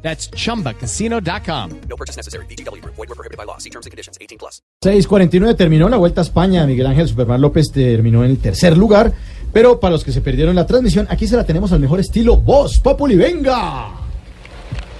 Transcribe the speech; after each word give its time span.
That's 0.00 0.30
chumbacasino.com. 0.30 1.70
No 1.88 1.96
purchase 1.96 2.16
necessary. 2.16 2.46
BGW. 2.46 2.82
Void 2.84 2.96
were 2.96 3.14
prohibited 3.14 3.36
by 3.36 3.44
law. 3.44 3.58
See 3.58 3.70
terms 3.70 3.86
and 3.86 3.90
conditions. 3.90 4.16
18 4.20 4.38
plus. 4.38 4.62
6.49 4.82 5.56
terminó 5.56 5.88
la 5.88 5.96
Vuelta 5.96 6.20
a 6.20 6.24
España. 6.24 6.66
Miguel 6.66 6.86
Ángel 6.86 7.08
Superman 7.08 7.40
López 7.40 7.66
terminó 7.72 8.24
en 8.24 8.30
el 8.30 8.38
tercer 8.38 8.76
lugar. 8.76 9.12
Pero 9.52 9.80
para 9.80 9.92
los 9.92 10.04
que 10.04 10.12
se 10.12 10.20
perdieron 10.20 10.54
la 10.54 10.66
transmisión, 10.66 11.06
aquí 11.10 11.26
se 11.26 11.36
la 11.36 11.44
tenemos 11.44 11.72
al 11.72 11.80
mejor 11.80 12.00
estilo. 12.00 12.36
Voz 12.36 12.78
Populi, 12.80 13.16
venga. 13.16 13.90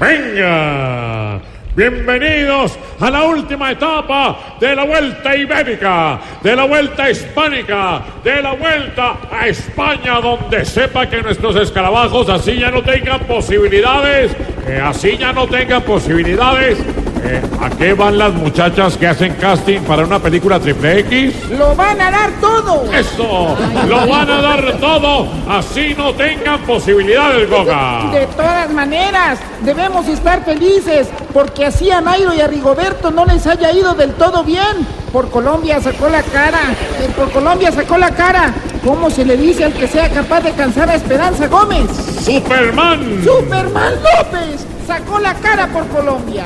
Venga, 0.00 1.42
bienvenidos 1.78 2.76
a 2.98 3.08
la 3.08 3.22
última 3.22 3.70
etapa 3.70 4.56
de 4.58 4.74
la 4.74 4.82
Vuelta 4.84 5.36
Ibérica, 5.36 6.18
de 6.42 6.56
la 6.56 6.64
Vuelta 6.64 7.08
Hispánica, 7.08 8.02
de 8.24 8.42
la 8.42 8.54
Vuelta 8.54 9.16
a 9.30 9.46
España, 9.46 10.20
donde 10.20 10.64
sepa 10.64 11.08
que 11.08 11.22
nuestros 11.22 11.54
escarabajos 11.54 12.28
así 12.30 12.58
ya 12.58 12.72
no 12.72 12.82
tengan 12.82 13.20
posibilidades, 13.20 14.32
que 14.66 14.74
así 14.74 15.16
ya 15.16 15.32
no 15.32 15.46
tengan 15.46 15.82
posibilidades. 15.82 16.78
Eh, 17.24 17.42
¿A 17.60 17.70
qué 17.70 17.94
van 17.94 18.18
las 18.18 18.32
muchachas 18.32 18.96
que 18.96 19.06
hacen 19.06 19.34
casting 19.34 19.80
para 19.80 20.04
una 20.04 20.18
película 20.18 20.58
triple 20.60 21.00
X? 21.00 21.50
¡Lo 21.50 21.74
van 21.74 22.00
a 22.00 22.10
dar 22.10 22.30
todo! 22.40 22.84
Eso, 22.92 23.56
lo 23.88 24.06
van 24.06 24.30
a 24.30 24.40
dar 24.40 24.72
todo, 24.78 25.28
así 25.48 25.94
no 25.96 26.12
tengan 26.14 26.60
posibilidades, 26.62 27.48
Goga. 27.50 28.10
De 28.12 28.26
todas 28.26 28.70
maneras, 28.72 29.38
debemos 29.62 30.06
estar 30.08 30.44
felices 30.44 31.08
porque 31.32 31.66
así 31.66 31.90
a 31.90 32.00
Nairo 32.00 32.34
y 32.34 32.40
a 32.40 32.46
Rigoberto 32.46 33.10
no 33.10 33.24
les 33.24 33.46
haya 33.46 33.72
ido 33.72 33.94
del 33.94 34.12
todo 34.12 34.44
bien. 34.44 34.86
Por 35.12 35.30
Colombia 35.30 35.80
sacó 35.80 36.08
la 36.08 36.22
cara, 36.22 36.60
por 37.16 37.30
Colombia 37.32 37.72
sacó 37.72 37.96
la 37.96 38.10
cara. 38.10 38.52
¿Cómo 38.84 39.10
se 39.10 39.24
le 39.24 39.36
dice 39.36 39.64
al 39.64 39.72
que 39.72 39.88
sea 39.88 40.08
capaz 40.08 40.42
de 40.42 40.52
cansar 40.52 40.88
a 40.88 40.94
Esperanza 40.94 41.46
Gómez? 41.48 41.86
Superman. 42.22 43.22
Superman 43.24 43.94
López 43.94 44.66
sacó 44.86 45.18
la 45.18 45.34
cara 45.34 45.66
por 45.68 45.86
Colombia. 45.88 46.44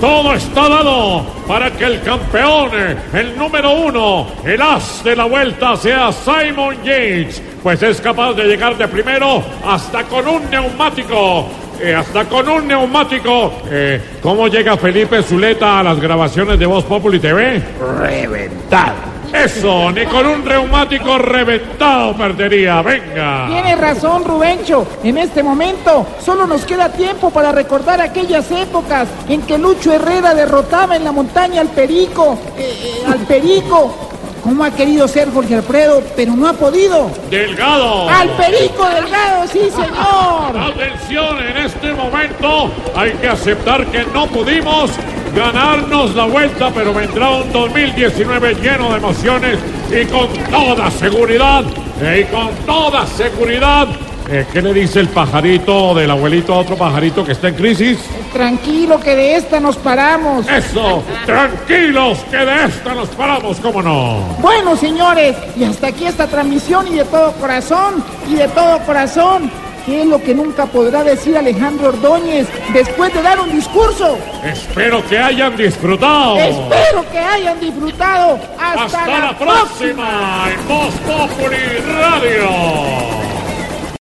Todo 0.00 0.34
está 0.34 0.68
dado 0.68 1.24
para 1.48 1.70
que 1.70 1.84
el 1.84 2.02
campeón, 2.02 2.70
el 3.14 3.36
número 3.36 3.70
uno, 3.72 4.26
el 4.44 4.60
as 4.60 5.02
de 5.02 5.16
la 5.16 5.24
vuelta 5.24 5.74
sea 5.76 6.10
Simon 6.12 6.76
Yates, 6.84 7.42
pues 7.62 7.82
es 7.82 8.00
capaz 8.00 8.34
de 8.34 8.44
llegar 8.44 8.76
de 8.76 8.86
primero 8.88 9.42
hasta 9.66 10.04
con 10.04 10.28
un 10.28 10.50
neumático. 10.50 11.46
eh, 11.80 11.94
hasta 11.94 12.24
con 12.26 12.48
un 12.48 12.66
neumático. 12.68 13.52
Eh, 13.70 14.00
¿Cómo 14.22 14.48
llega 14.48 14.76
Felipe 14.76 15.22
Zuleta 15.22 15.80
a 15.80 15.82
las 15.82 15.98
grabaciones 16.00 16.58
de 16.58 16.66
Voz 16.66 16.84
Populi 16.84 17.18
TV? 17.18 17.62
reventado. 17.98 19.15
Eso, 19.32 19.92
ni 19.92 20.04
con 20.06 20.26
un 20.26 20.44
reumático 20.44 21.18
reventado 21.18 22.16
perdería. 22.16 22.82
Venga. 22.82 23.46
Tiene 23.48 23.76
razón 23.76 24.24
Rubencho, 24.24 24.86
en 25.02 25.18
este 25.18 25.42
momento 25.42 26.06
solo 26.24 26.46
nos 26.46 26.64
queda 26.64 26.90
tiempo 26.90 27.30
para 27.30 27.52
recordar 27.52 28.00
aquellas 28.00 28.50
épocas 28.50 29.08
en 29.28 29.42
que 29.42 29.58
Lucho 29.58 29.92
Herrera 29.92 30.34
derrotaba 30.34 30.96
en 30.96 31.04
la 31.04 31.12
montaña 31.12 31.60
al 31.60 31.68
Perico, 31.68 32.38
eh, 32.56 32.78
eh, 32.82 33.04
al 33.06 33.20
Perico. 33.20 33.94
¿Cómo 34.42 34.62
ha 34.62 34.70
querido 34.70 35.08
ser 35.08 35.28
Jorge 35.32 35.56
Alfredo, 35.56 36.04
pero 36.14 36.36
no 36.36 36.46
ha 36.46 36.52
podido? 36.52 37.10
Delgado. 37.28 38.08
¡Al 38.08 38.28
Perico 38.30 38.88
Delgado, 38.88 39.44
sí 39.48 39.68
señor! 39.70 40.56
Atención, 40.72 41.38
en 41.40 41.56
este 41.56 41.92
momento 41.92 42.70
hay 42.94 43.10
que 43.14 43.26
aceptar 43.26 43.84
que 43.86 44.04
no 44.14 44.28
pudimos 44.28 44.92
ganarnos 45.36 46.14
la 46.14 46.24
vuelta, 46.24 46.70
pero 46.74 46.94
vendrá 46.94 47.30
un 47.30 47.52
2019 47.52 48.54
lleno 48.54 48.90
de 48.90 48.96
emociones 48.96 49.58
y 49.90 50.06
con 50.06 50.28
toda 50.50 50.90
seguridad, 50.90 51.62
y 52.00 52.24
con 52.24 52.48
toda 52.64 53.06
seguridad. 53.06 53.86
eh, 54.30 54.46
¿Qué 54.50 54.62
le 54.62 54.72
dice 54.72 55.00
el 55.00 55.08
pajarito 55.08 55.94
del 55.94 56.10
abuelito 56.10 56.54
a 56.54 56.58
otro 56.58 56.76
pajarito 56.76 57.22
que 57.22 57.32
está 57.32 57.48
en 57.48 57.54
crisis? 57.54 57.98
Tranquilo 58.32 58.98
que 58.98 59.14
de 59.14 59.36
esta 59.36 59.60
nos 59.60 59.76
paramos. 59.76 60.48
Eso, 60.48 61.02
tranquilos, 61.26 62.18
que 62.30 62.38
de 62.38 62.64
esta 62.64 62.94
nos 62.94 63.08
paramos, 63.10 63.58
¿cómo 63.60 63.82
no? 63.82 64.20
Bueno, 64.40 64.74
señores, 64.74 65.36
y 65.54 65.64
hasta 65.64 65.88
aquí 65.88 66.06
esta 66.06 66.26
transmisión 66.26 66.88
y 66.88 66.94
de 66.94 67.04
todo 67.04 67.32
corazón, 67.32 68.02
y 68.28 68.36
de 68.36 68.48
todo 68.48 68.78
corazón. 68.80 69.50
¿Qué 69.86 70.02
es 70.02 70.06
lo 70.08 70.20
que 70.20 70.34
nunca 70.34 70.66
podrá 70.66 71.04
decir 71.04 71.36
Alejandro 71.36 71.90
Ordóñez 71.90 72.48
después 72.72 73.14
de 73.14 73.22
dar 73.22 73.38
un 73.38 73.52
discurso? 73.52 74.18
Espero 74.44 75.06
que 75.06 75.16
hayan 75.16 75.56
disfrutado. 75.56 76.36
Espero 76.38 77.08
que 77.12 77.18
hayan 77.18 77.60
disfrutado. 77.60 78.36
Hasta, 78.58 78.84
Hasta 78.84 79.06
la 79.06 79.38
próxima 79.38 80.48
en 80.52 80.68
Voz 80.68 80.92
Populi 81.06 81.78
Radio. 82.00 83.15